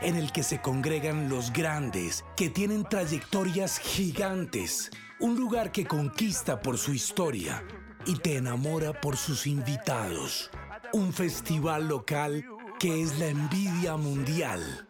[0.00, 4.90] en el que se congregan los grandes, que tienen trayectorias gigantes.
[5.20, 7.64] Un lugar que conquista por su historia
[8.06, 10.50] y te enamora por sus invitados.
[10.92, 12.44] Un festival local
[12.78, 14.86] que es la envidia mundial.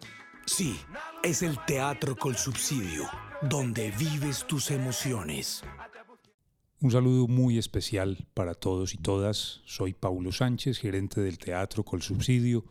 [0.47, 0.79] Sí,
[1.23, 3.09] es el teatro con subsidio,
[3.43, 5.63] donde vives tus emociones.
[6.81, 9.63] Un saludo muy especial para todos y todas.
[9.65, 12.65] Soy Paulo Sánchez, gerente del Teatro Col Subsidio,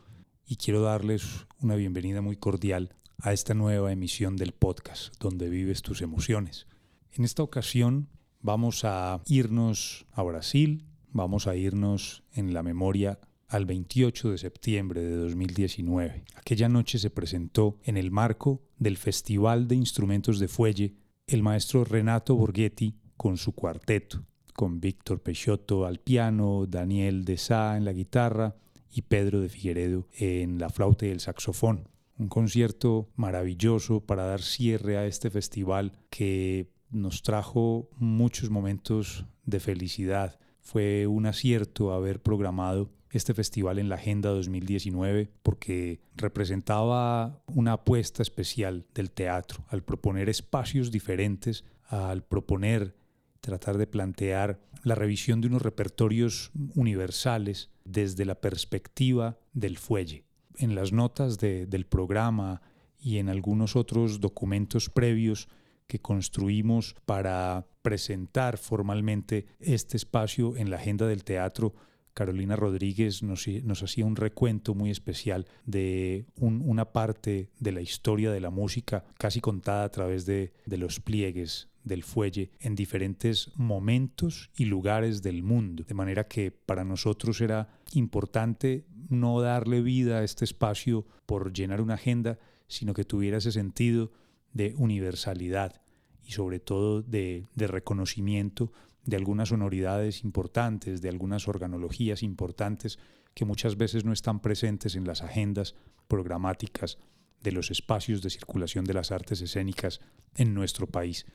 [0.48, 5.82] y quiero darles una bienvenida muy cordial a esta nueva emisión del podcast, donde vives
[5.82, 6.68] tus emociones.
[7.12, 8.08] En esta ocasión
[8.42, 15.02] vamos a irnos a Brasil, vamos a irnos en la memoria al 28 de septiembre
[15.02, 16.24] de 2019.
[16.36, 20.96] Aquella noche se presentó en el marco del Festival de Instrumentos de Fuelle
[21.28, 27.76] el maestro Renato Borghetti con su cuarteto, con Víctor Peixoto al piano, Daniel de Sá
[27.76, 28.56] en la guitarra
[28.92, 31.90] y Pedro de Figueredo en la flauta y el saxofón.
[32.18, 39.60] Un concierto maravilloso para dar cierre a este festival que nos trajo muchos momentos de
[39.60, 40.40] felicidad.
[40.62, 48.22] Fue un acierto haber programado este festival en la Agenda 2019 porque representaba una apuesta
[48.22, 52.96] especial del teatro al proponer espacios diferentes, al proponer
[53.40, 60.24] tratar de plantear la revisión de unos repertorios universales desde la perspectiva del fuelle.
[60.56, 62.62] En las notas del programa
[62.98, 65.50] y en algunos otros documentos previos
[65.88, 71.76] que construimos para presentar formalmente este espacio en la agenda del teatro,
[72.14, 78.40] Carolina Rodríguez nos, hacía un recuento muy especial de una parte de la historia de
[78.40, 84.66] la música, casi contada a través de, los pliegues del fuelle en diferentes momentos y
[84.66, 85.84] lugares del mundo.
[85.88, 91.82] De manera que para nosotros era importante no darle vida a este espacio por llenar
[91.82, 92.38] una agenda,
[92.68, 94.12] sino que tuviera ese sentido
[94.54, 95.82] de universalidad
[96.26, 98.72] y sobre todo de, reconocimiento
[99.06, 103.00] de algunas sonoridades importantes, de algunas organologías importantes
[103.34, 105.76] que muchas veces no están presentes en las agendas
[106.08, 106.98] programáticas
[107.42, 110.02] de los espacios de circulación de las artes escénicas
[110.36, 111.26] en nuestro país.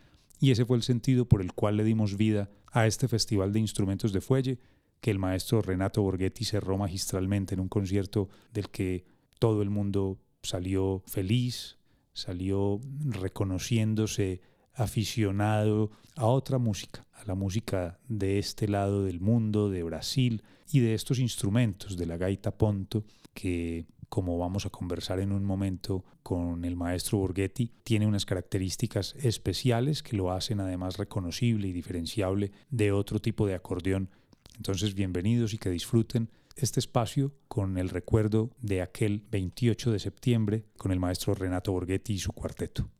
[0.42, 3.60] Y ese fue el sentido por el cual le dimos vida a este Festival de
[3.60, 4.58] Instrumentos de Fuelle
[5.00, 9.04] que el maestro Renato Borghetti cerró magistralmente en un concierto del que
[9.38, 11.78] todo el mundo salió feliz,
[12.12, 14.40] salió reconociéndose
[14.74, 20.42] aficionado a otra música, a la música de este lado del mundo, de Brasil,
[20.72, 25.42] y de estos instrumentos, de la gaita ponto, que como vamos a conversar en un
[25.42, 31.72] momento con el maestro Borghetti, tiene unas características especiales que lo hacen además reconocible y
[31.72, 34.10] diferenciable de otro tipo de acordeón.
[34.58, 40.66] Entonces, bienvenidos y que disfruten este espacio con el recuerdo de aquel 28 de septiembre
[40.76, 42.90] con el maestro Renato Borghetti y su cuarteto.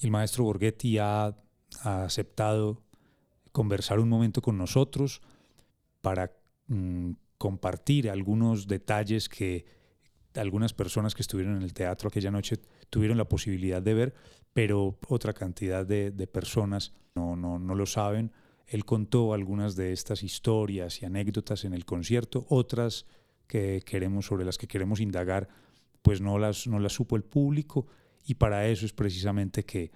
[0.00, 1.36] El maestro Borghetti ha,
[1.84, 2.82] aceptado
[3.52, 5.22] conversar un momento con nosotros
[6.00, 6.32] para
[6.66, 9.66] mm, compartir algunos detalles que
[10.34, 12.56] algunas personas que estuvieron en el teatro aquella noche
[12.90, 14.14] tuvieron la posibilidad de ver,
[14.52, 18.32] pero otra cantidad de, personas no, no, no lo saben.
[18.66, 23.06] Él contó algunas de estas historias y anécdotas en el concierto, otras
[23.46, 25.48] que queremos, sobre las que queremos indagar,
[26.02, 27.86] pues no las, no las supo el público
[28.24, 29.90] y para eso es precisamente que,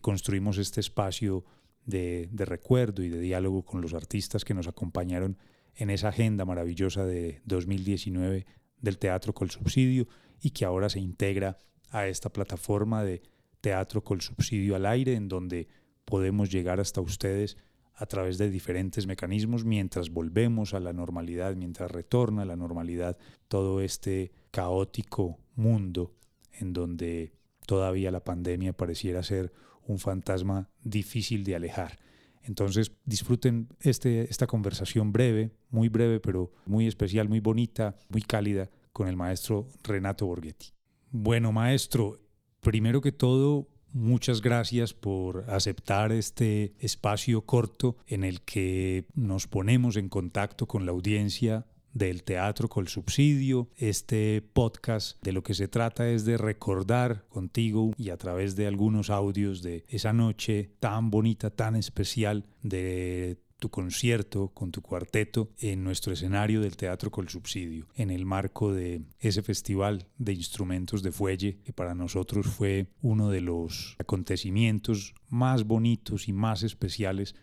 [0.00, 1.44] construimos este espacio
[1.86, 5.38] de, recuerdo y de diálogo con los artistas que nos acompañaron
[5.76, 8.44] en esa agenda maravillosa de 2019
[8.80, 10.08] del Teatro Col Subsidio
[10.40, 11.58] y que ahora se integra
[11.90, 13.22] a esta plataforma de
[13.60, 15.68] Teatro Col Subsidio al aire en donde
[16.04, 17.56] podemos llegar hasta ustedes
[17.94, 23.16] a través de diferentes mecanismos mientras volvemos a la normalidad, mientras retorna a la normalidad
[23.46, 26.14] todo este caótico mundo
[26.52, 27.32] en donde
[27.66, 29.52] todavía la pandemia pareciera ser
[29.86, 31.98] un fantasma difícil de alejar.
[32.42, 38.70] Entonces disfruten este, esta conversación breve, muy breve, pero muy especial, muy bonita, muy cálida
[38.92, 40.68] con el maestro Renato Borghetti.
[41.10, 42.20] Bueno, maestro,
[42.60, 49.96] primero que todo, muchas gracias por aceptar este espacio corto en el que nos ponemos
[49.96, 53.70] en contacto con la audiencia del Teatro con Subsidio.
[53.76, 58.66] Este podcast de lo que se trata es de recordar contigo y a través de
[58.66, 65.50] algunos audios de esa noche tan bonita, tan especial de tu concierto con tu cuarteto
[65.58, 71.02] en nuestro escenario del Teatro Col Subsidio, en el marco de ese festival de instrumentos
[71.02, 77.34] de fuelle que para nosotros fue uno de los acontecimientos más bonitos y más especiales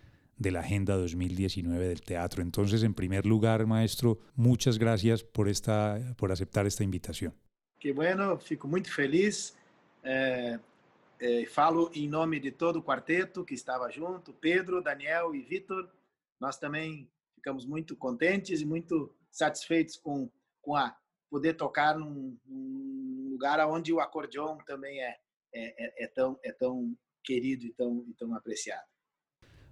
[0.41, 2.41] de la Agenda 2019 del teatro.
[2.41, 7.33] Entonces, en primer lugar, maestro, muchas gracias por, esta, por aceptar esta invitación.
[7.79, 9.55] Que bueno, fico muito feliz.
[10.03, 10.59] É,
[11.19, 15.89] é, falo em nome de todo o quarteto que estava junto, Pedro, Daniel e Vitor.
[16.39, 20.29] Nós também ficamos muito contentes e muito satisfeitos com,
[20.61, 20.95] com a
[21.29, 25.17] poder tocar num, num lugar onde o acordeão também é,
[25.53, 28.90] é, é, tão, é tão querido e tão, e tão apreciado.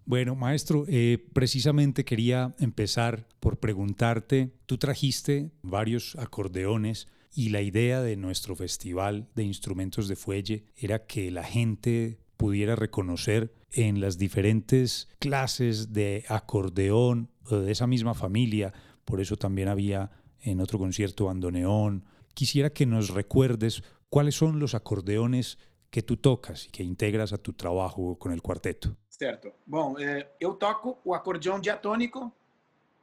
[0.09, 8.01] Bueno, maestro, eh, precisamente quería empezar por preguntarte, tú trajiste varios acordeones y la idea
[8.01, 14.17] de nuestro festival de instrumentos de fuelle era que la gente pudiera reconocer en las
[14.17, 18.73] diferentes clases de acordeón de esa misma familia,
[19.05, 20.09] por eso también había
[20.41, 22.03] en otro concierto bandoneón.
[22.33, 25.59] Quisiera que nos recuerdes cuáles son los acordeones
[25.91, 28.97] que tú tocas y que integras a tu trabajo con el cuarteto.
[29.19, 29.53] Certo.
[29.67, 32.33] Bom, é, eu toco o acordeão diatônico,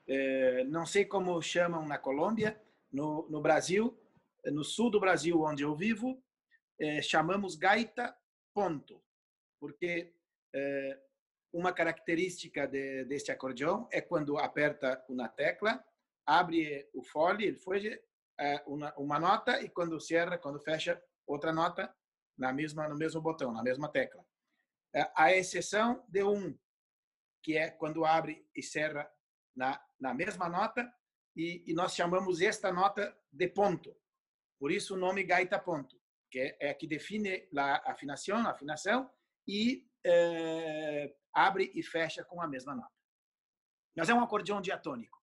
[0.09, 2.59] é, não sei como chamam na Colômbia,
[2.91, 3.95] no, no Brasil,
[4.47, 6.19] no sul do Brasil, onde eu vivo,
[6.81, 8.17] é, chamamos gaita
[8.55, 8.99] ponto,
[9.61, 10.15] porque
[10.55, 10.99] é,
[11.53, 15.85] uma característica de, deste acordeão é quando aperta uma tecla,
[16.25, 18.01] abre o fole, ele foi
[18.41, 21.95] é, uma, uma nota, e quando cerra, quando fecha outra nota,
[22.39, 24.25] na mesma, no mesmo botão, na mesma tecla.
[24.95, 26.57] É, a exceção de um,
[27.43, 29.11] que é quando abre e cerra
[29.55, 30.93] na, na mesma nota,
[31.35, 33.95] e, e nós chamamos esta nota de ponto.
[34.59, 36.01] Por isso o nome gaita ponto,
[36.31, 39.11] que é, é que define a afinação, a afinação
[39.47, 42.95] e é, abre e fecha com a mesma nota.
[43.95, 45.16] Mas é um acordeão diatônico.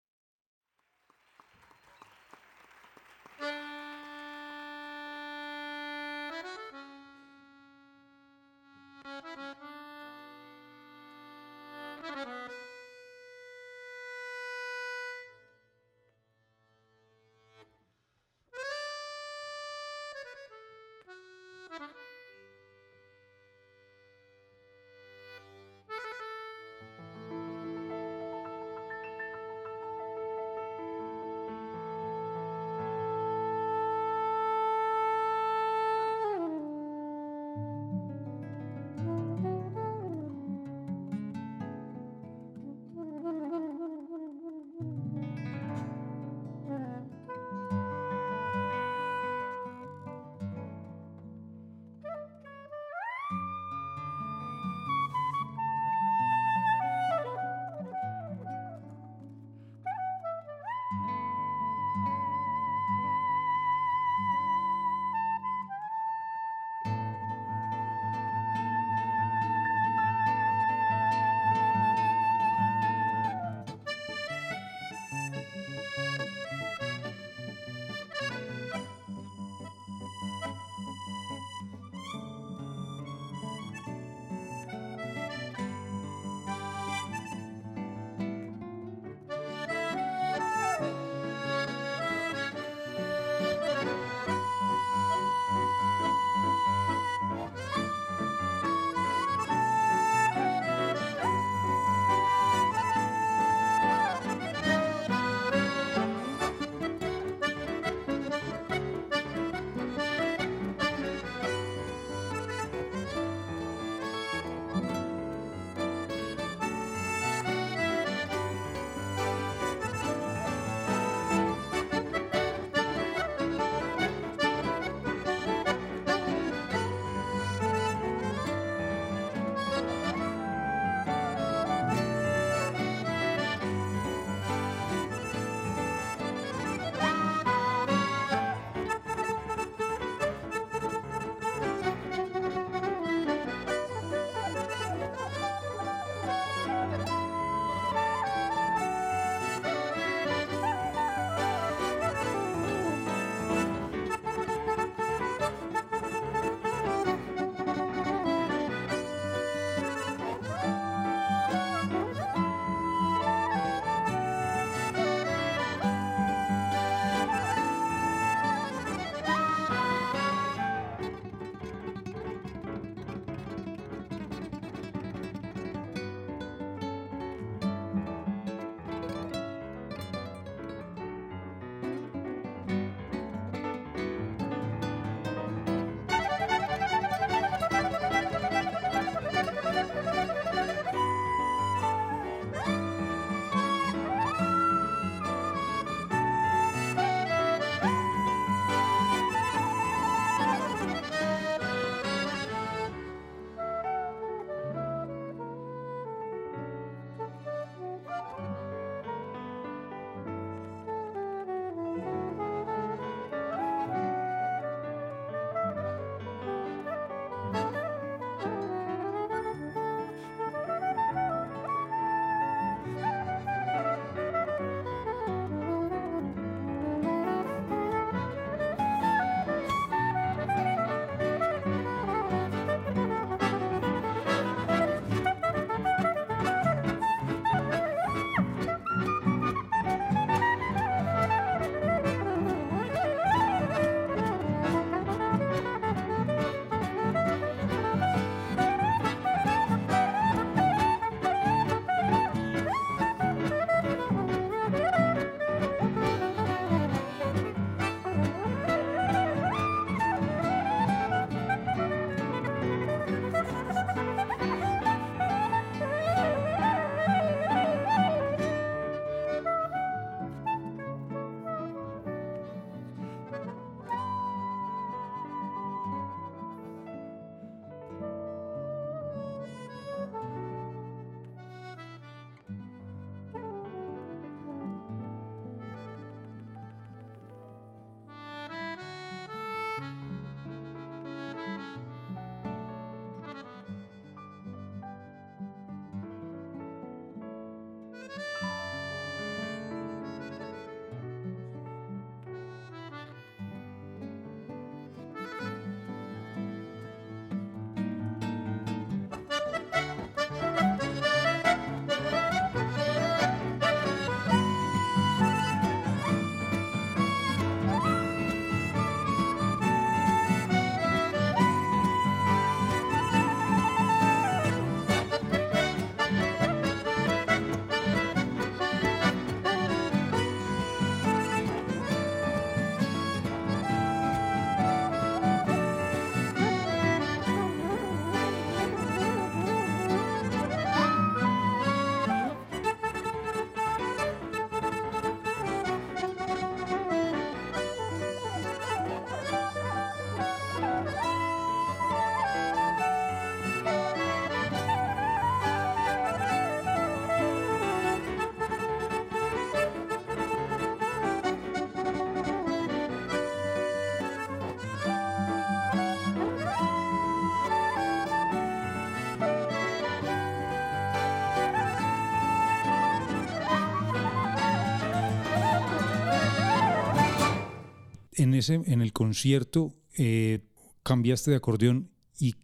[378.23, 380.39] En, ese, en el concierto eh,
[380.81, 382.35] cambiaste de acordeón y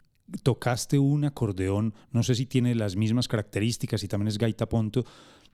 [0.43, 5.05] tocaste un acordeón, no sé si tiene las mismas características y también es gaita ponto,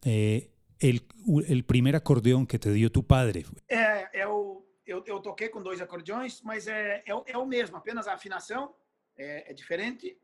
[0.03, 1.03] eh, el,
[1.47, 3.45] el primer acordeón que te dio tu padre.
[3.69, 8.07] É, o, eu, eu toquei com dois acordeões, mas é, é, é o mesmo, apenas
[8.07, 8.73] a afinação
[9.17, 10.17] é, é diferente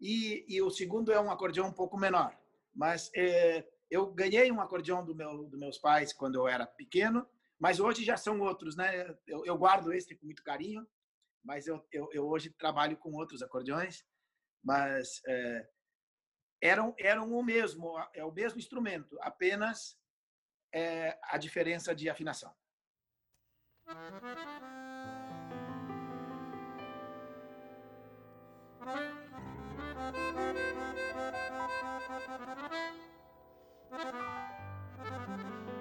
[0.00, 2.38] e, e, o segundo é um acordeão um pouco menor.
[2.74, 7.26] Mas é, eu ganhei um acordeão do meu, dos meus pais quando eu era pequeno,
[7.58, 9.08] Mas hoje já são outros, né?
[9.26, 10.86] Eu, eu guardo esse com muito carinho,
[11.44, 14.04] mas eu, eu, eu, hoje trabalho com outros acordeões,
[14.62, 15.68] mas é,
[16.60, 19.98] eram, eram o mesmo, é o mesmo instrumento, apenas
[20.72, 22.54] é, a diferença de afinação.
[35.26, 35.75] Música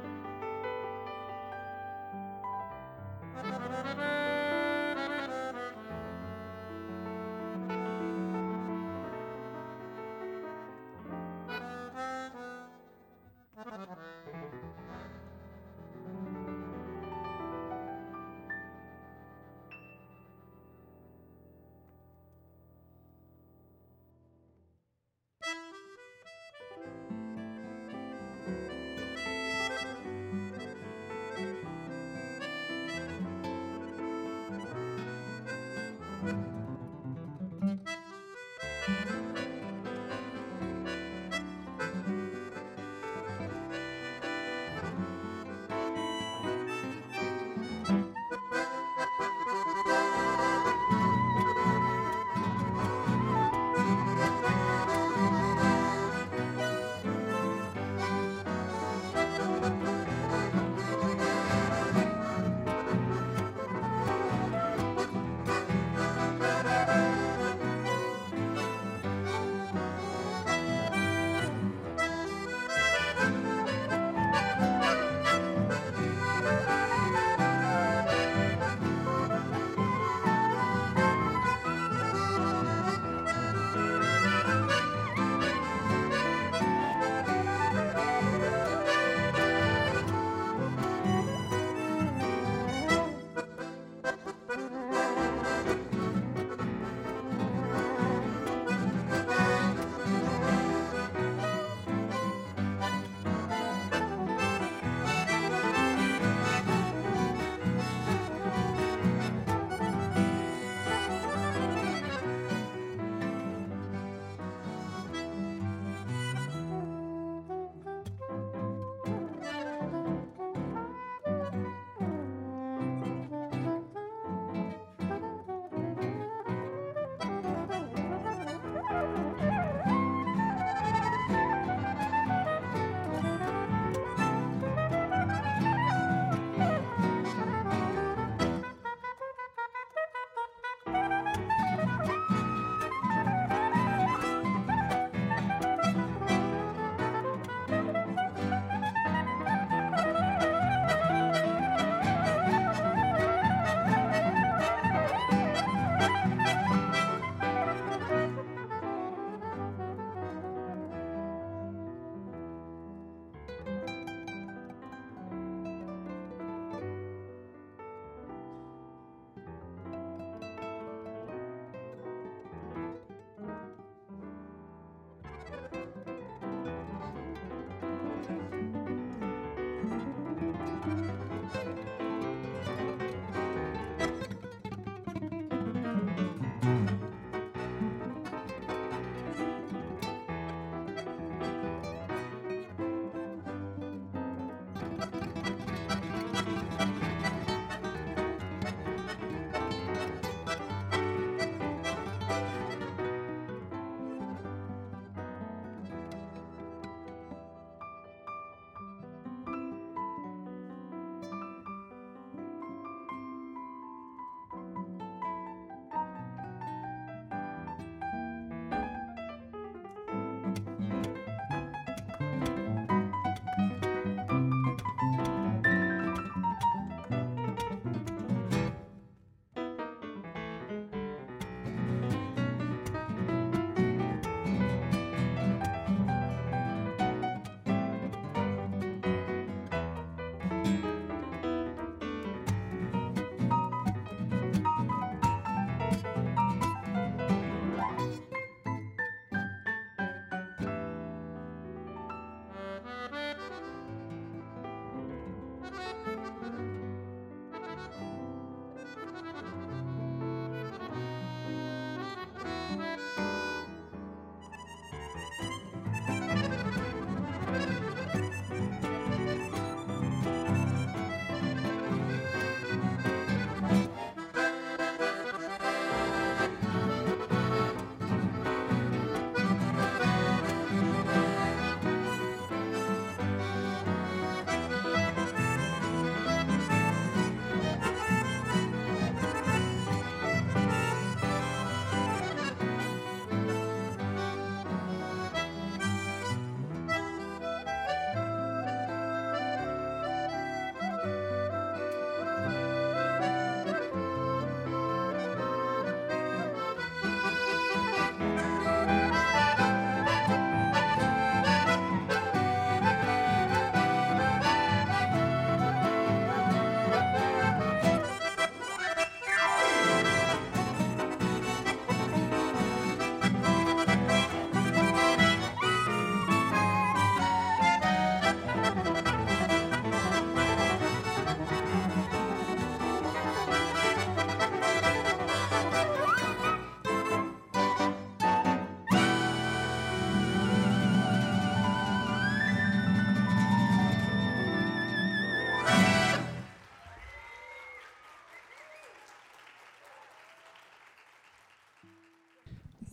[3.43, 4.34] Thank you.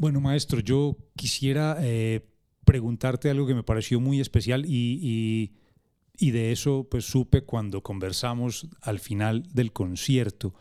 [0.02, 2.26] Bueno, maestro, yo quisiera eh,
[2.64, 5.52] preguntarte algo que me pareció muy especial y,
[6.18, 10.56] y, de eso pues supe cuando conversamos al final del concierto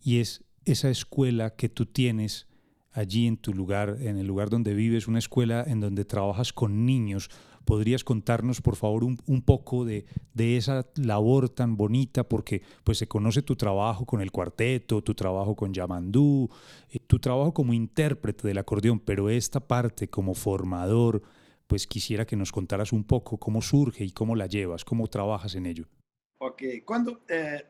[0.00, 2.46] y es esa escuela que tú tienes
[2.90, 6.86] allí en tu lugar, en el lugar donde vives, una escuela en donde trabajas con
[6.86, 7.28] niños.
[7.66, 12.22] ¿Podrías contarnos, por favor, un, un, poco de, de, esa labor tan bonita?
[12.28, 16.48] Porque pues se conoce tu trabajo con el cuarteto, tu trabajo con Yamandú,
[16.90, 21.22] eh, tu trabajo como intérprete del acordeón, pero esta parte como formador,
[21.66, 25.56] pues quisiera que nos contaras un poco cómo surge y cómo la llevas, cómo trabajas
[25.56, 25.86] en ello.
[26.38, 27.64] Ok, cuando eh,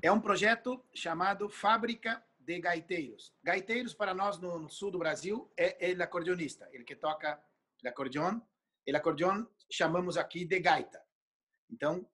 [0.00, 3.34] es un proyecto llamado Fábrica de gaiteiros.
[3.42, 7.40] Gaiteiros, para nós no sul do Brasil, é ele acordeonista, ele que toca
[7.82, 8.40] o acordeon.
[8.86, 11.02] Ele acordeon chamamos aqui de gaita.
[11.70, 12.08] Então,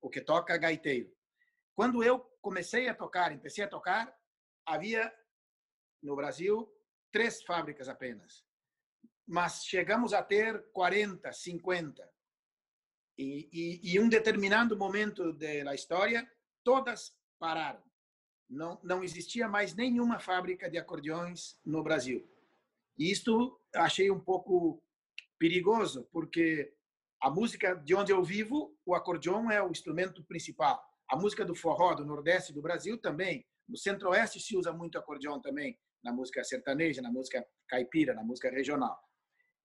[0.00, 1.14] o que toca gaiteiro.
[1.74, 4.16] Quando eu comecei a tocar, empecei a tocar,
[4.66, 5.12] havia
[6.02, 6.70] no Brasil
[7.10, 8.44] três fábricas apenas.
[9.26, 12.10] Mas chegamos a ter 40, 50.
[13.16, 16.28] E, e, e um determinado momento da história,
[16.62, 17.82] todas pararam
[18.48, 22.28] não, não existia mais nenhuma fábrica de acordeões no Brasil.
[22.96, 24.82] E isto achei um pouco
[25.38, 26.72] perigoso, porque
[27.20, 30.82] a música de onde eu vivo, o acordeão é o instrumento principal.
[31.10, 33.46] A música do forró do Nordeste do Brasil também.
[33.68, 38.50] No Centro-Oeste se usa muito acordeão também, na música sertaneja, na música caipira, na música
[38.50, 38.98] regional.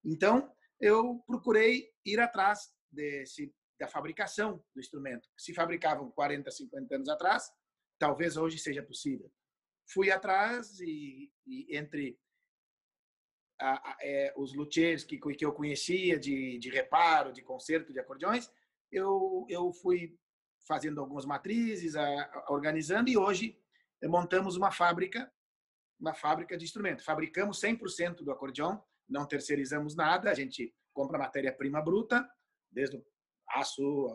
[0.06, 5.28] Então, eu procurei ir atrás desse, da fabricação do instrumento.
[5.38, 7.52] Se fabricavam 40, 50 anos atrás,
[8.00, 9.30] talvez hoje seja possível.
[9.92, 12.18] Fui atrás e, e entre
[13.60, 18.00] a, a, é, os luthiers que, que eu conhecia de, de reparo, de conserto de
[18.00, 18.50] acordeões,
[18.92, 20.18] eu, eu fui
[20.68, 23.60] fazendo algumas matrizes, a, organizando e hoje
[24.04, 25.32] montamos uma fábrica,
[26.00, 27.04] uma fábrica de instrumentos.
[27.04, 32.28] Fabricamos 100% do acordeão, não terceirizamos nada, a gente compra matéria-prima bruta,
[32.72, 33.04] desde
[33.50, 34.08] aço,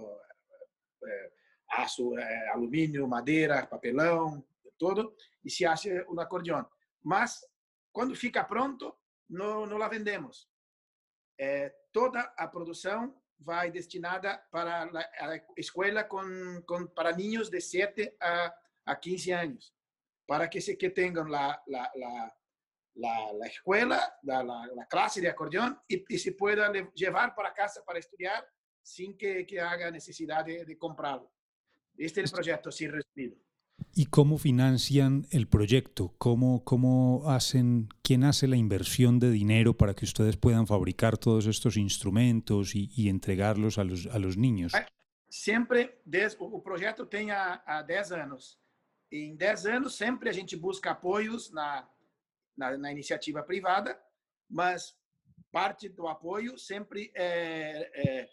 [1.04, 1.32] é,
[1.70, 4.44] aço, é, alumínio, madeira, papelão,
[4.78, 6.66] todo, e se acha o acordeão.
[7.02, 7.44] Mas,
[7.92, 8.94] quando fica pronto,
[9.28, 10.48] não, não la vendemos.
[11.38, 18.16] É, toda a produção vai destinada para a escola com, com, para niños de 7
[18.20, 18.54] a,
[18.86, 19.74] a 15 anos,
[20.26, 22.36] para que se que tenham la, la, la,
[22.94, 27.52] la, la escuela, la, la, la, clase de acordeón y, y se pueda llevar para
[27.52, 28.46] casa para estudiar
[28.82, 31.32] sin que, que haga necesidad de, de comprarlo.
[31.96, 33.36] Este es el proyecto, así resumido.
[33.96, 36.14] ¿Y cómo financian el proyecto?
[36.18, 41.46] ¿Cómo, ¿Cómo hacen, quién hace la inversión de dinero para que ustedes puedan fabricar todos
[41.46, 44.72] estos instrumentos y, entregarlos a los, a los niños?
[45.28, 46.00] Sempre,
[46.38, 48.58] o projeto tem há, há 10 anos.
[49.10, 51.88] E em 10 anos, sempre a gente busca apoios na,
[52.56, 54.00] na, iniciativa privada,
[54.48, 54.96] mas
[55.50, 58.28] parte do apoio sempre é, é,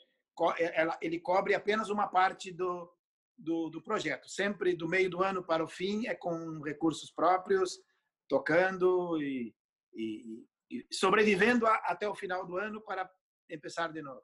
[0.57, 2.91] é, ele cobre apenas uma parte do,
[3.37, 4.29] do, do projeto.
[4.29, 7.81] Sempre do meio do ano para o fim é com recursos próprios,
[8.27, 9.55] tocando e,
[9.93, 13.09] e, e sobrevivendo a, até o final do ano para
[13.49, 14.23] começar de novo.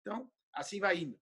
[0.00, 1.18] Então, assim vai indo.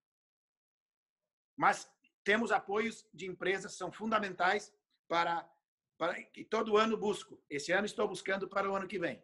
[1.56, 1.88] Mas
[2.24, 4.74] temos apoios de empresas são fundamentais
[5.08, 5.48] para
[5.96, 7.40] para que todo ano busco.
[7.48, 9.22] Esse ano estou buscando para o ano que vem.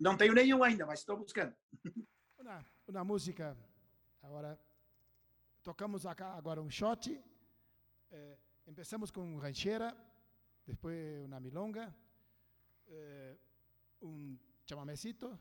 [0.00, 1.54] Não tenho nenhum ainda, mas estou buscando.
[2.38, 3.54] Uma, uma música
[4.22, 4.58] agora
[5.68, 7.22] tocamos acá agora um shot.
[8.10, 9.94] Eh, empezamos com rancheira,
[10.66, 11.94] depois uma milonga,
[12.86, 13.36] eh,
[14.00, 15.38] um chamamecito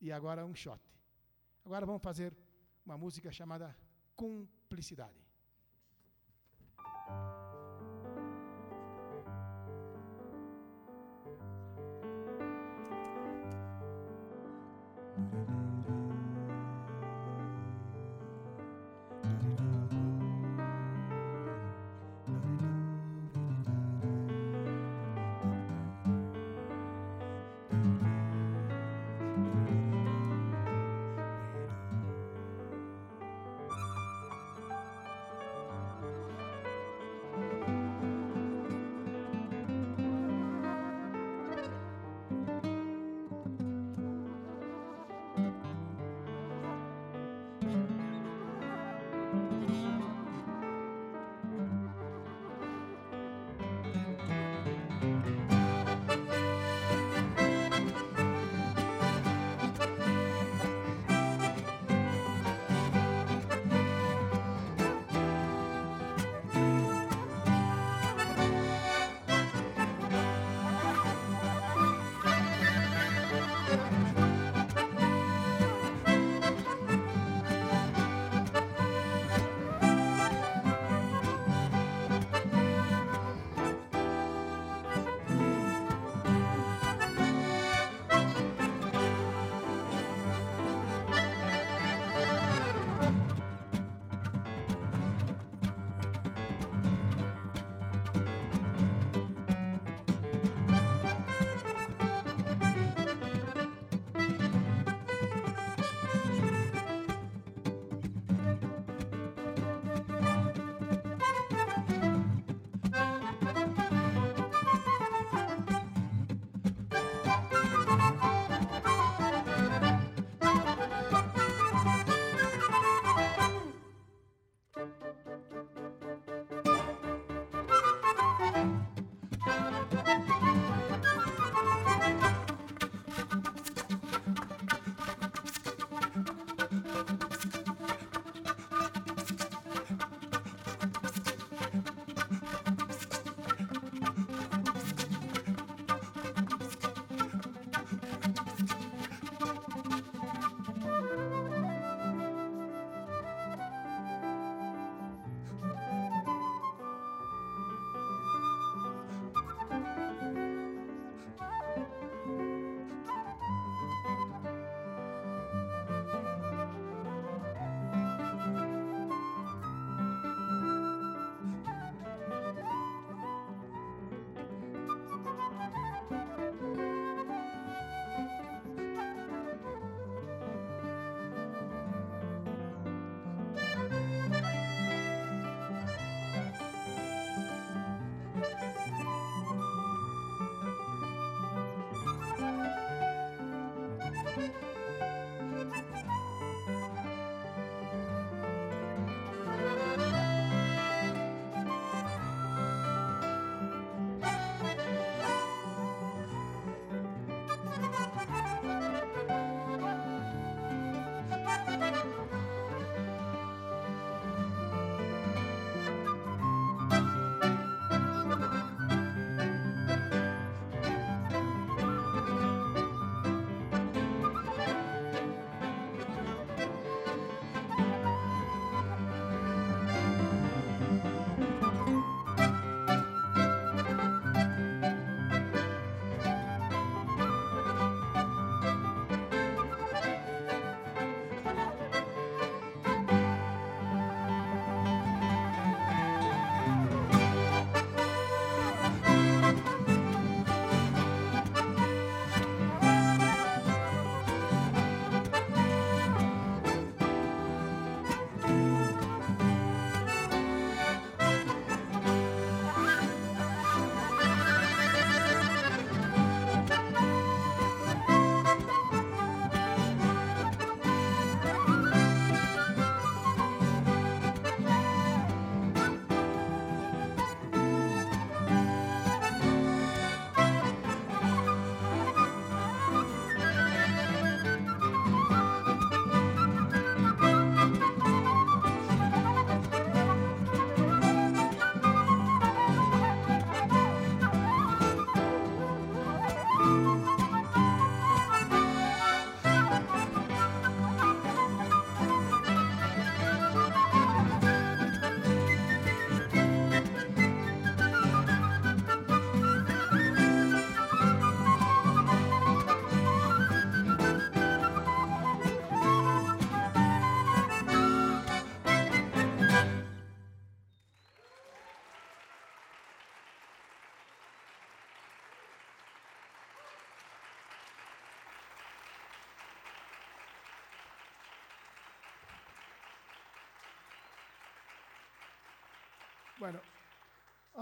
[0.00, 0.80] e agora um shot.
[1.64, 2.32] Agora vamos fazer
[2.86, 3.76] uma música chamada
[4.14, 5.21] Cumplicidade.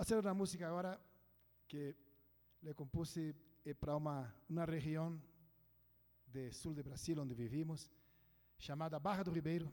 [0.01, 0.99] Hacer una música ahora
[1.69, 1.95] que
[2.63, 3.35] le compuse
[3.79, 5.23] para una, una región
[6.25, 7.91] del sur de Brasil donde vivimos,
[8.59, 9.71] llamada Barra do Ribeiro,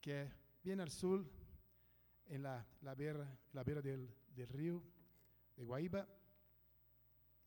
[0.00, 0.32] que es
[0.64, 1.24] bien al sur,
[2.26, 4.82] en la, la beira, la beira del, del río
[5.56, 6.08] de Guaíba,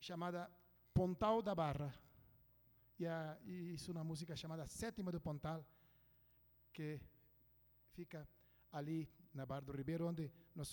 [0.00, 0.50] llamada
[0.94, 1.94] Pontal da Barra.
[2.98, 5.66] E, a, e isso uma música chamada Sétima do Pontal,
[6.72, 6.98] que
[7.92, 8.26] fica
[8.72, 10.68] ali na Barra do Ribeiro, onde nós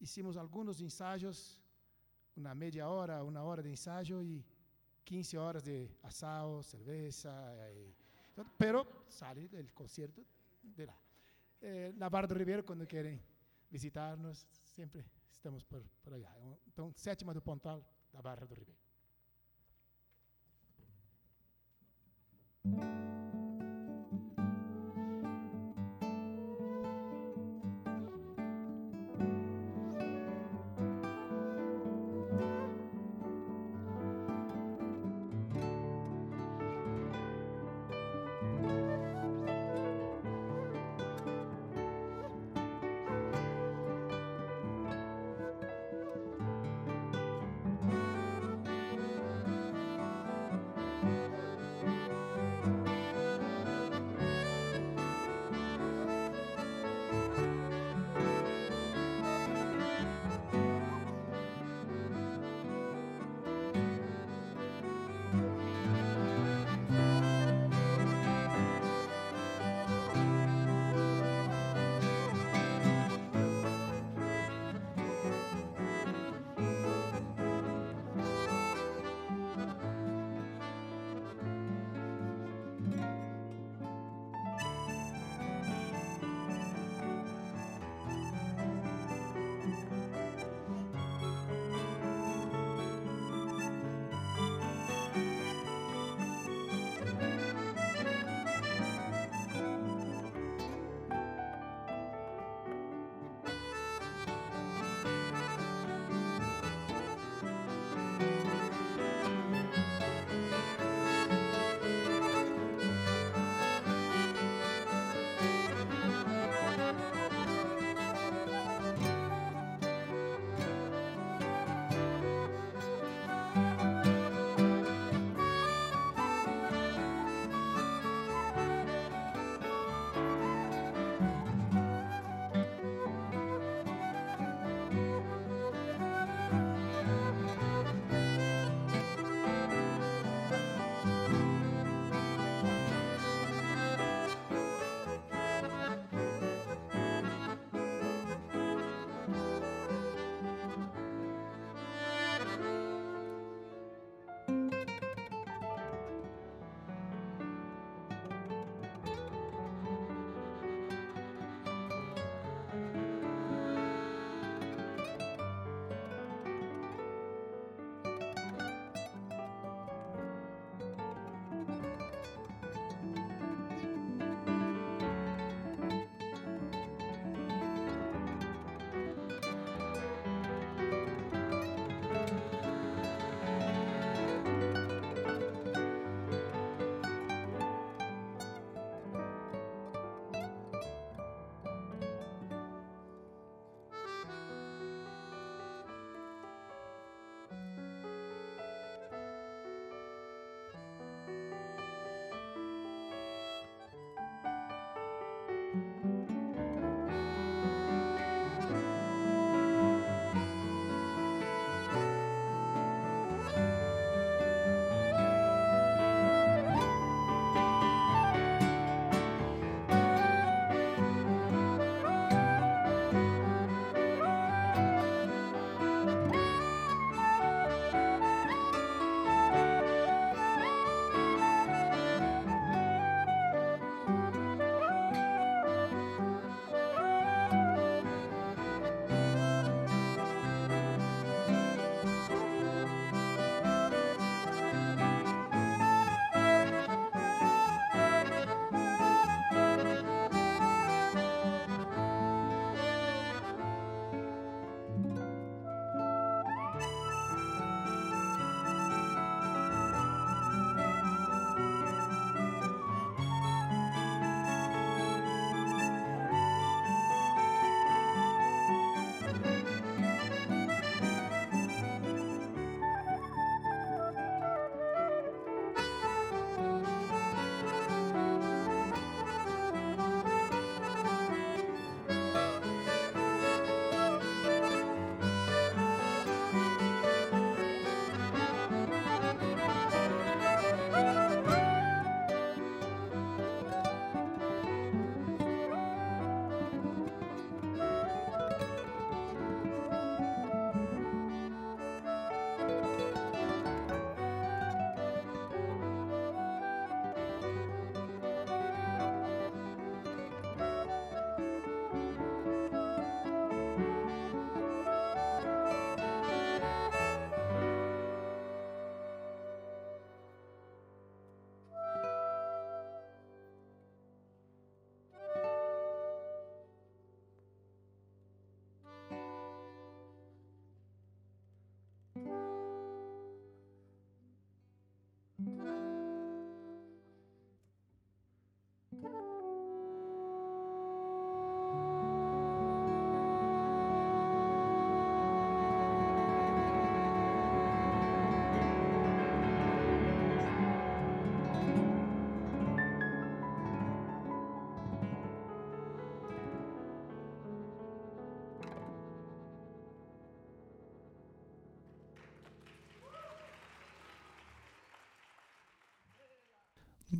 [0.00, 1.58] hicimos alguns ensaios,
[2.36, 4.44] uma meia hora, uma hora de ensaio e
[5.04, 7.30] 15 horas de asado, cerveja.
[7.74, 7.94] E,
[8.56, 10.24] pero sale del concierto
[10.62, 10.98] de lá.
[11.60, 13.20] Eh, na Barra do Ribeiro, quando querem
[13.70, 16.32] visitar-nos, sempre estamos por, por allá.
[16.66, 18.80] Então, sétima do Pontal da Barra do Ribeiro.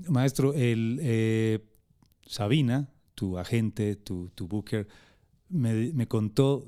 [0.08, 1.58] Maestro, el, eh,
[2.26, 4.86] Sabina, tu agente, tu, tu booker,
[5.48, 6.66] me, me, contó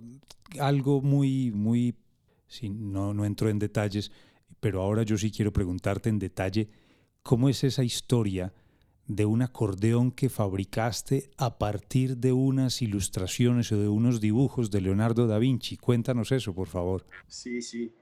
[0.58, 1.94] algo muy, muy,
[2.48, 4.10] sí, no, no entró en detalles,
[4.60, 6.68] pero ahora yo sí quiero preguntarte en detalle,
[7.22, 8.52] ¿cómo es esa historia
[9.06, 14.80] de un acordeón que fabricaste a partir de unas ilustraciones o de unos dibujos de
[14.80, 15.76] Leonardo da Vinci?
[15.76, 17.06] Cuéntanos eso, por favor.
[17.26, 17.92] Sí, sí.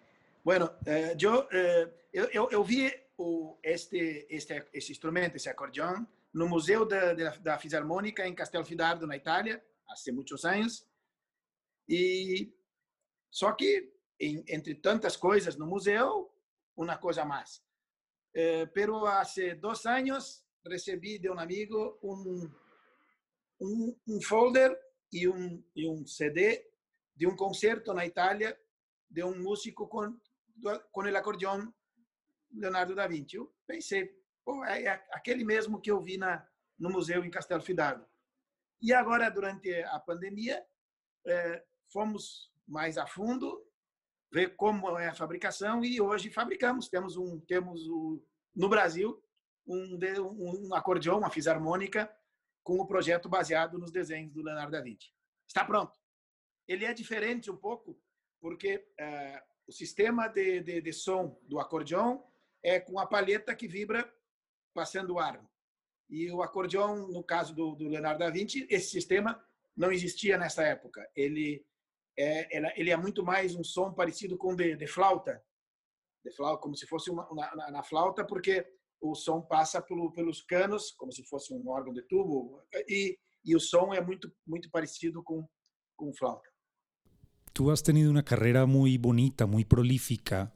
[0.45, 2.91] Bueno, eh, yo, eh, eu, eu, eu, vi
[3.21, 9.07] o, este, este, esse instrumento, esse acordeão, no Museu da, da, da Filarmônica em Castelfidardo,
[9.07, 10.87] na Itália, há muitos anos.
[11.89, 12.53] E
[13.31, 16.33] só que em, entre tantas coisas no museu,
[16.77, 17.63] uma coisa mais.
[18.35, 22.51] Eh, pero hace dois anos recebi de um amigo um,
[23.61, 24.79] um, um folder
[25.13, 26.65] e um, e um CD
[27.17, 28.59] de um concerto na Itália
[29.11, 30.17] de um músico com
[30.93, 31.73] com o acordeão
[32.53, 33.37] Leonardo da Vinci.
[33.37, 34.11] Eu pensei,
[34.45, 36.47] pô, é, é aquele mesmo que eu vi na,
[36.79, 38.07] no museu em Castelo Fidardo.
[38.81, 40.65] E agora, durante a pandemia,
[41.27, 43.63] é, fomos mais a fundo,
[44.33, 46.89] ver como é a fabricação e hoje fabricamos.
[46.89, 48.25] Temos um, temos o,
[48.55, 49.23] no Brasil
[49.67, 49.99] um,
[50.69, 52.11] um acordeão, uma fisarmônica
[52.63, 55.13] com o projeto baseado nos desenhos do Leonardo da Vinci.
[55.47, 55.99] Está pronto.
[56.67, 58.01] Ele é diferente um pouco
[58.41, 62.30] porque é, o sistema de, de, de som do acordeão
[62.63, 64.13] é com a palheta que vibra
[64.75, 65.45] passando o ar.
[66.09, 69.43] E o acordeão, no caso do, do Leonardo da Vinci, esse sistema
[69.77, 71.09] não existia nessa época.
[71.15, 71.65] Ele
[72.19, 75.43] é, ele é muito mais um som parecido com de, de flauta,
[76.25, 78.67] de flauta, como se fosse uma, na, na, flauta, porque
[79.01, 83.57] o som passa pelo, pelos canos, como se fosse um órgão de tubo, e, e
[83.57, 85.49] o som é muito muito parecido com
[85.97, 86.50] com flauta.
[87.61, 90.55] Tú has tenido una carrera muy bonita, muy prolífica,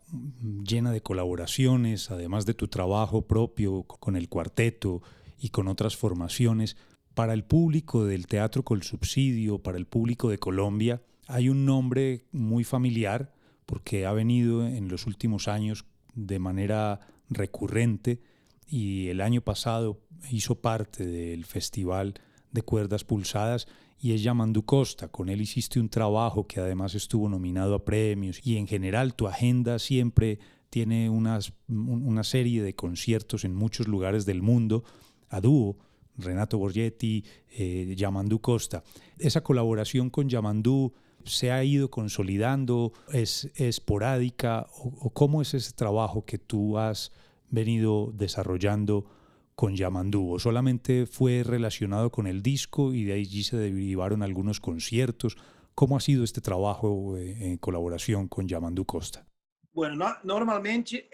[0.66, 5.02] llena de colaboraciones, además de tu trabajo propio con el cuarteto
[5.38, 6.78] y con otras formaciones.
[7.12, 12.24] Para el público del Teatro Col Subsidio, para el público de Colombia, hay un nombre
[12.32, 13.34] muy familiar
[13.66, 15.84] porque ha venido en los últimos años
[16.14, 18.22] de manera recurrente
[18.66, 20.00] y el año pasado
[20.30, 22.14] hizo parte del Festival
[22.50, 23.66] de Cuerdas Pulsadas
[24.04, 25.08] y es Yamandu Costa.
[25.08, 29.26] Con él hiciste un trabajo que además estuvo nominado a premios y en general tu
[29.26, 30.38] agenda siempre
[30.68, 34.84] tiene unas, una serie de conciertos en muchos lugares del mundo
[35.30, 35.78] a dúo.
[36.18, 37.24] Renato Borgetti,
[37.56, 38.84] eh, Yamandu Costa.
[39.18, 40.92] Esa colaboración con Yamandu
[41.24, 47.10] se ha ido consolidando, es esporádica o cómo es ese trabajo que tú has
[47.48, 49.06] venido desarrollando
[49.54, 54.60] con Yamandú o solamente fue relacionado con el disco y de allí se derivaron algunos
[54.60, 55.36] conciertos?
[55.74, 59.26] ¿Cómo ha sido este trabajo eh, en colaboración con Yamandú Costa?
[59.72, 61.08] Bueno, no, normalmente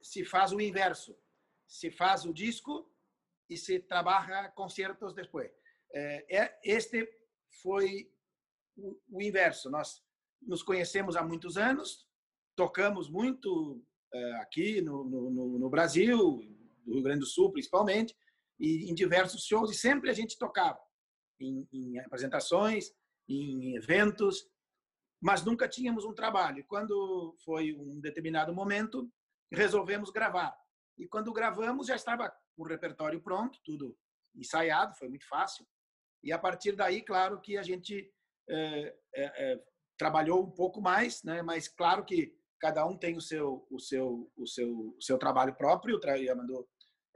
[0.00, 1.16] se faz o inverso.
[1.66, 2.90] Se faz o disco
[3.48, 5.50] e se trabalha concertos depois.
[5.92, 7.08] É, é, este
[7.62, 8.10] foi
[8.76, 9.70] o, inverso.
[10.40, 12.08] Nos conhecemos há muitos anos,
[12.56, 13.82] tocamos muito
[14.12, 14.82] é, aqui
[15.68, 16.42] Brasil,
[16.90, 18.14] do Rio Grande do Sul, principalmente,
[18.58, 20.78] e em diversos shows, e sempre a gente tocava
[21.40, 22.92] em, em apresentações,
[23.28, 24.44] em eventos,
[25.22, 26.64] mas nunca tínhamos um trabalho.
[26.66, 29.10] Quando foi um determinado momento,
[29.52, 30.54] resolvemos gravar.
[30.98, 33.96] E quando gravamos, já estava o repertório pronto, tudo
[34.34, 35.66] ensaiado, foi muito fácil.
[36.22, 38.12] E a partir daí, claro que a gente
[38.48, 39.64] é, é, é,
[39.96, 41.40] trabalhou um pouco mais, né?
[41.40, 45.54] mas claro que cada um tem o seu o seu o seu o seu trabalho
[45.54, 45.98] próprio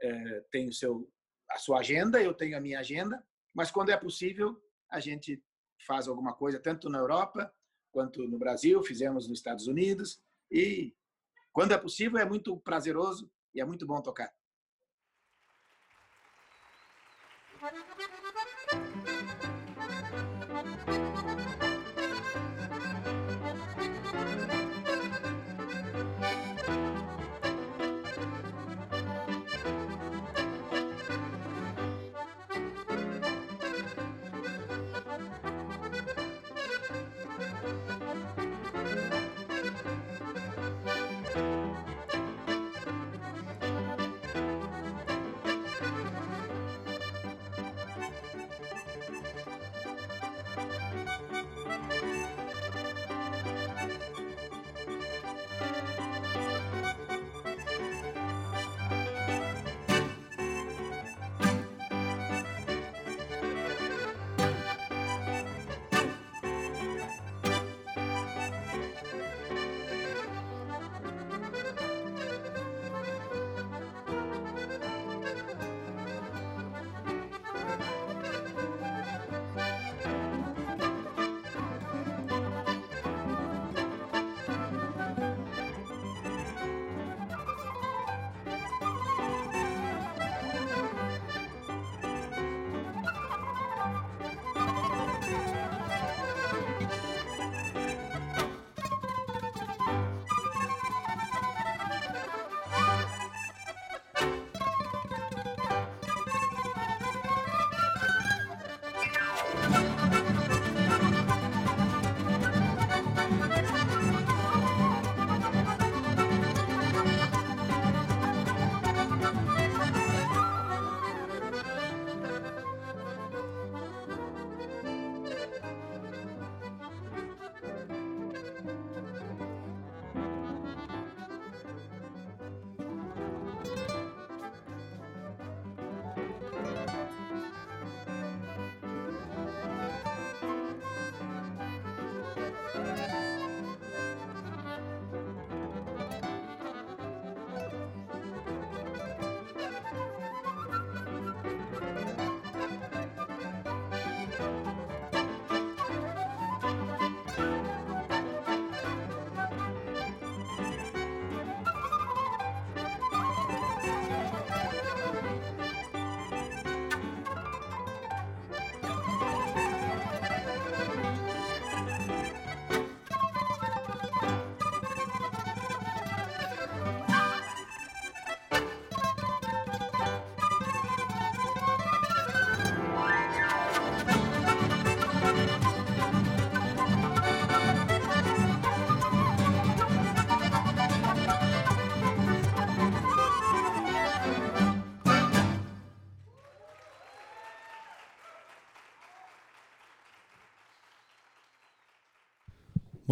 [0.05, 1.11] é, tem o seu,
[1.49, 5.43] a sua agenda, eu tenho a minha agenda, mas quando é possível, a gente
[5.85, 7.53] faz alguma coisa, tanto na Europa
[7.91, 10.93] quanto no Brasil, fizemos nos Estados Unidos, e
[11.53, 14.33] quando é possível, é muito prazeroso e é muito bom tocar.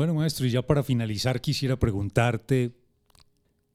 [0.04, 2.74] Bueno, maestro, y ya para finalizar quisiera preguntarte,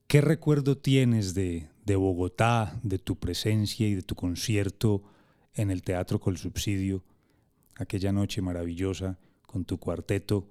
[0.07, 5.03] ¿qué recuerdo tienes de, de Bogotá, de tu presencia y de tu concierto
[5.55, 7.03] en el Teatro Col Subsidio,
[7.77, 10.47] aquella noche maravillosa con tu cuarteto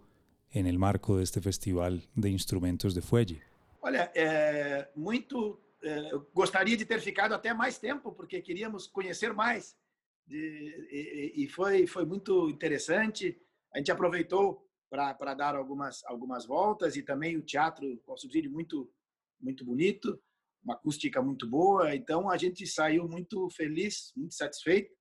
[0.50, 3.44] en el marco de este festival de instrumentos de fuelle?
[3.80, 9.78] Olha, é, muito é, gostaria de ter ficado até mais tempo, porque queríamos conhecer mais.
[10.26, 12.04] De, e, e foi, foi
[12.50, 13.40] interessante.
[13.72, 18.92] A gente aproveitou para dar algumas, algumas voltas e também o teatro com subsídio muito,
[19.40, 20.22] muito bonito,
[20.64, 21.96] uma acústica muito boa.
[21.96, 24.96] Então a gente saiu muito feliz, muito satisfeito.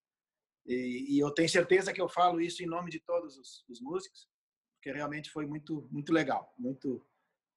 [0.67, 3.81] E, e eu tenho certeza que eu falo isso em nome de todos os, os
[3.81, 4.29] músicos,
[4.77, 7.07] porque realmente foi muito, muito legal, muito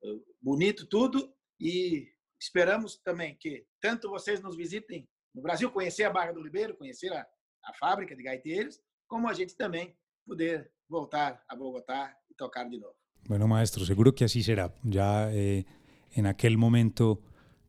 [0.03, 1.33] uh, bonito tudo.
[1.59, 2.07] E
[2.39, 7.11] esperamos também que tanto vocês nos visitem no Brasil, conhecer a Barra do Ribeiro, conhecer
[7.11, 7.27] a,
[7.65, 12.79] a fábrica de gaiteiros, como a gente também poder voltar a Bogotá y tocar de
[12.79, 12.95] nuevo.
[13.27, 14.73] Bueno, maestro, seguro que así será.
[14.83, 15.65] Ya eh,
[16.11, 17.21] en aquel momento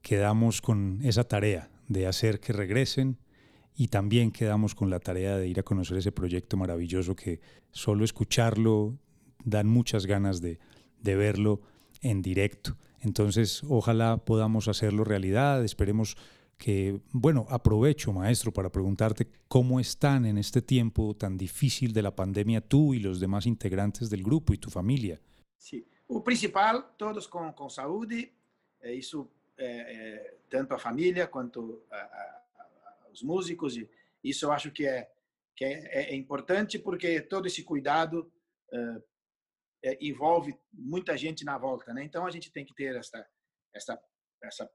[0.03, 3.19] quedamos con esa tarea de hacer que regresen
[3.75, 7.41] y también quedamos con la tarea de ir a conocer ese proyecto maravilloso que
[7.71, 8.99] solo escucharlo
[9.45, 10.59] dan muchas ganas de,
[11.01, 11.61] de verlo
[12.01, 12.77] en directo.
[13.01, 16.17] Entonces, ojalá podamos hacerlo realidad, esperemos
[16.61, 22.15] que, bueno, aprovecho, maestro, para preguntarte cómo están en este tiempo tan difícil de la
[22.15, 25.19] pandemia tú y los demás integrantes del grupo y tu familia.
[25.57, 28.31] Sí, o principal, todos con, con saúde,
[28.79, 32.25] é isso é, é, tanto a família quanto a, a,
[32.59, 33.89] a, os músicos, e
[34.23, 35.11] isso eu acho que é,
[35.57, 38.31] que é, importante porque todo esse cuidado
[39.83, 42.05] é, envolve muita gente na volta, né?
[42.05, 43.27] Então a gente tem que ter essa,
[43.75, 43.99] essa,
[44.43, 44.71] essa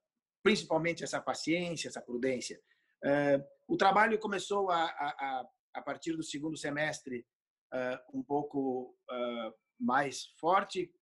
[0.45, 2.61] principalmente essa paciência, essa prudência.
[3.03, 7.25] Uh, o trabalho começou a, a, a, partir do segundo semestre
[7.73, 10.93] uh, um pouco uh, mais forte,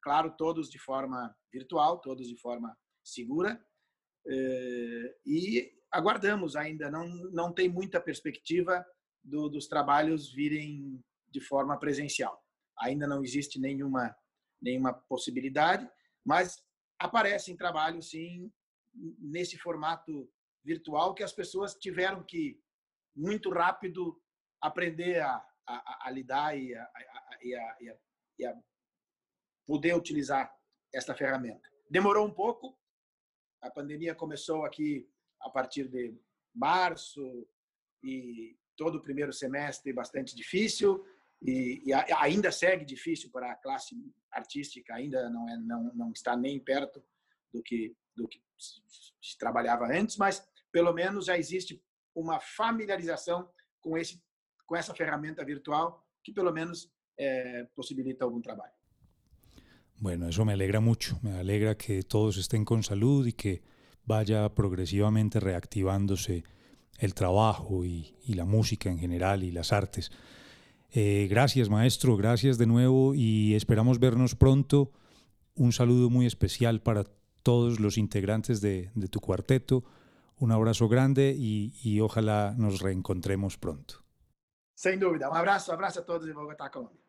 [0.00, 2.74] claro, todos de forma virtual, todos de forma
[3.04, 3.62] segura,
[5.26, 8.84] e aguardamos ainda, não, não tem muita perspectiva
[9.22, 12.42] do, dos trabalhos virem de forma presencial.
[12.78, 14.16] Ainda não existe nenhuma,
[14.60, 15.86] nenhuma possibilidade,
[16.24, 16.64] mas
[17.02, 18.50] aparecem trabalhos, sim,
[19.18, 20.30] nesse formato
[20.64, 22.62] virtual que as pessoas tiveram que,
[23.14, 24.22] muito rápido,
[24.60, 26.90] aprender a, a, a lidar e a,
[27.42, 27.96] e,
[28.38, 28.56] e a
[29.66, 30.54] poder utilizar
[30.94, 31.68] esta ferramenta.
[31.90, 32.78] Demorou um pouco,
[33.60, 36.16] a pandemia começou aqui a partir de
[36.54, 37.48] março
[38.02, 41.04] e todo o primeiro semestre bastante difícil
[41.42, 43.96] e, e ainda segue difícil para a classe
[44.30, 47.02] artística, ainda não, é, não, não está nem perto
[47.52, 48.40] do que, do que
[49.20, 51.82] se trabalhava antes, mas pelo menos já existe
[52.14, 54.22] uma familiarização com, esse,
[54.66, 58.74] com essa ferramenta virtual que pelo menos eh, posibilita algún trabajo.
[59.96, 63.62] Bueno, eso me alegra mucho, me alegra que todos estén con salud y que
[64.04, 66.42] vaya progresivamente reactivándose
[66.98, 70.10] el trabajo y, y la música en general y las artes.
[70.94, 74.92] Eh, gracias, maestro, gracias de nuevo y esperamos vernos pronto.
[75.54, 77.04] Un saludo muy especial para
[77.42, 79.84] todos los integrantes de, tu cuarteto.
[80.38, 84.04] Un abrazo grande y, ojalá nos reencontremos pronto.
[84.74, 87.00] Sin duda, un um abrazo, um abrazo a todos de Bogotá, Colombia.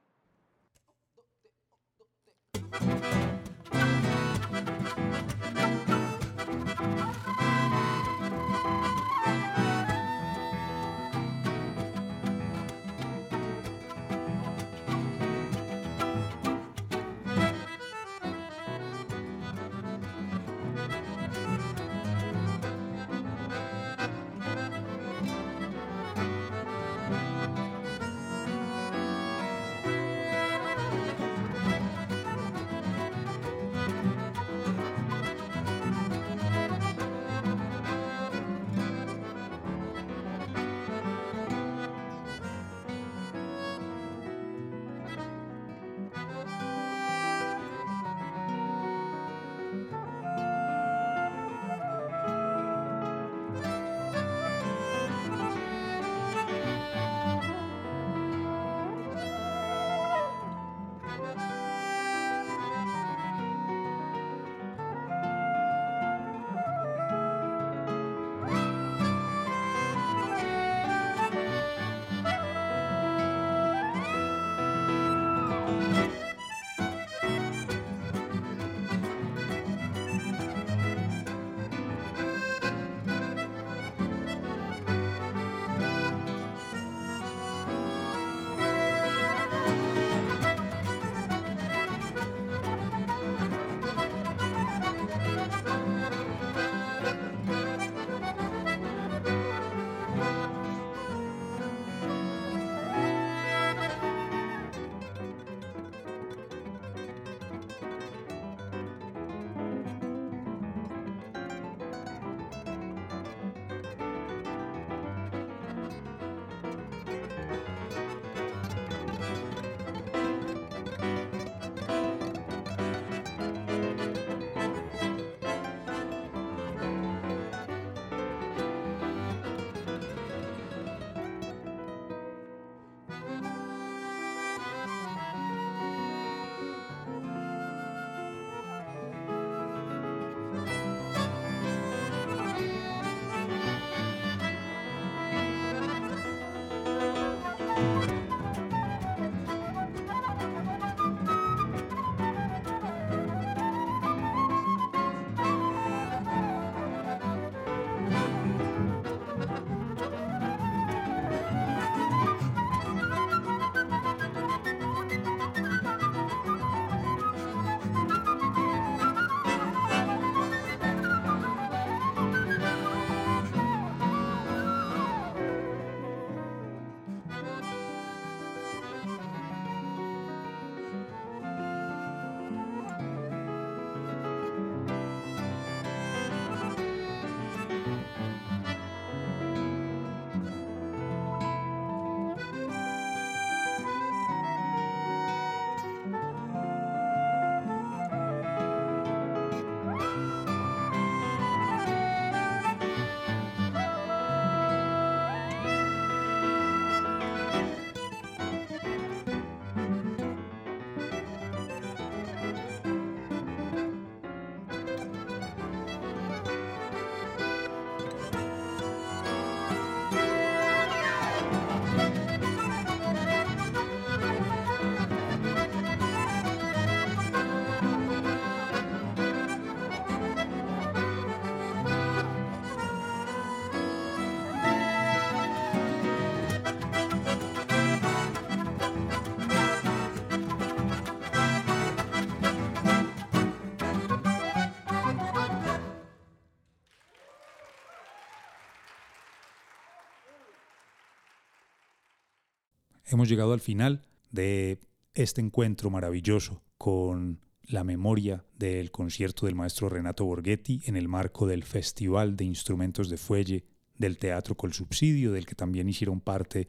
[253.13, 254.01] Hemos llegado al final
[254.31, 254.79] de
[255.13, 261.47] este encuentro maravilloso con la memoria del concierto del maestro Renato Borghetti en el marco
[261.47, 263.65] del Festival de Instrumentos de Fuelle
[263.97, 266.67] del Teatro Col Subsidio, del que también hicieron parte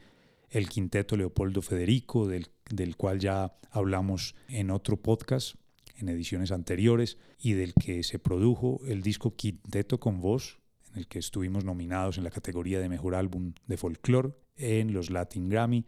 [0.50, 5.56] el quinteto Leopoldo Federico, del, del cual ya hablamos en otro podcast,
[5.96, 10.60] en ediciones anteriores, y del que se produjo el disco Quinteto con Voz,
[10.92, 15.10] en el que estuvimos nominados en la categoría de Mejor Álbum de Folklore en los
[15.10, 15.86] Latin Grammy,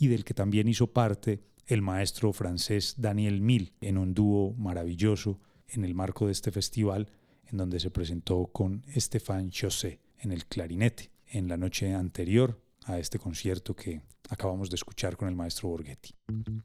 [0.00, 5.38] y del que también hizo parte el maestro francés Daniel Mil en un dúo maravilloso
[5.68, 7.10] en el marco de este festival,
[7.46, 11.10] en donde se presentó con Stéphane Chaussé en el clarinete.
[11.26, 16.14] En la noche anterior a este concierto que acabamos de escuchar con el maestro Borghetti.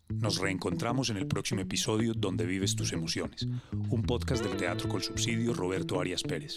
[0.09, 3.47] Nos reencontramos en el próximo episodio Donde vives tus emociones,
[3.89, 6.55] un podcast del Teatro Col Subsidio Roberto Arias Pérez.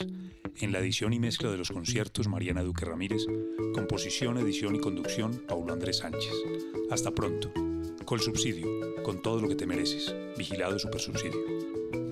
[0.57, 3.23] En la edición y mezcla de los conciertos Mariana Duque Ramírez,
[3.75, 6.33] composición, edición y conducción Paulo Andrés Sánchez.
[6.91, 7.53] Hasta pronto.
[8.05, 8.67] Col Subsidio,
[9.03, 10.15] con todo lo que te mereces.
[10.37, 12.08] Vigilado Super Subsidio.